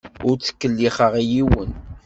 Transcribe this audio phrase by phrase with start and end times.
[0.27, 1.71] Ur ttkellixeɣ i yiwen.